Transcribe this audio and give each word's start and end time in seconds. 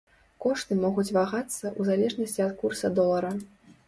Кошты 0.43 0.77
могуць 0.85 1.13
вагацца 1.17 1.45
ў 1.47 1.81
залежнасці 1.89 2.41
ад 2.47 2.57
курса 2.63 2.91
долара. 3.01 3.31